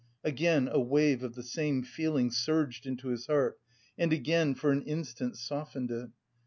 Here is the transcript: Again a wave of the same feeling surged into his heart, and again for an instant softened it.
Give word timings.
Again 0.23 0.67
a 0.71 0.79
wave 0.79 1.21
of 1.21 1.35
the 1.35 1.43
same 1.43 1.83
feeling 1.83 2.31
surged 2.31 2.87
into 2.87 3.09
his 3.09 3.27
heart, 3.27 3.59
and 3.99 4.11
again 4.11 4.55
for 4.55 4.71
an 4.71 4.81
instant 4.81 5.37
softened 5.37 5.91
it. 5.91 6.09